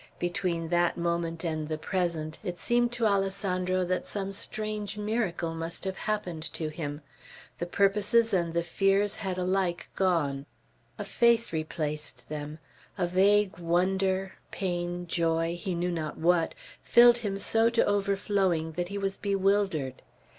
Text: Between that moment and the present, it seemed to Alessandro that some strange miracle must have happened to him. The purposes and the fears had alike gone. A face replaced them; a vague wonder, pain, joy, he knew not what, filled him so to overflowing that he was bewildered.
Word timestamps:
Between 0.17 0.69
that 0.69 0.97
moment 0.97 1.43
and 1.43 1.69
the 1.69 1.77
present, 1.77 2.39
it 2.43 2.57
seemed 2.57 2.91
to 2.93 3.05
Alessandro 3.05 3.85
that 3.85 4.07
some 4.07 4.33
strange 4.33 4.97
miracle 4.97 5.53
must 5.53 5.83
have 5.83 5.95
happened 5.95 6.41
to 6.53 6.69
him. 6.69 7.03
The 7.59 7.67
purposes 7.67 8.33
and 8.33 8.55
the 8.55 8.63
fears 8.63 9.17
had 9.17 9.37
alike 9.37 9.91
gone. 9.95 10.47
A 10.97 11.05
face 11.05 11.53
replaced 11.53 12.29
them; 12.29 12.57
a 12.97 13.05
vague 13.05 13.59
wonder, 13.59 14.33
pain, 14.49 15.05
joy, 15.05 15.55
he 15.55 15.75
knew 15.75 15.91
not 15.91 16.17
what, 16.17 16.55
filled 16.81 17.19
him 17.19 17.37
so 17.37 17.69
to 17.69 17.85
overflowing 17.85 18.71
that 18.71 18.89
he 18.89 18.97
was 18.97 19.19
bewildered. 19.19 20.01